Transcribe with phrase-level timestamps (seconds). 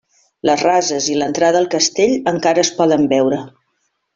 [0.49, 3.43] Les rases i l'entrada al castell encara es poden veure.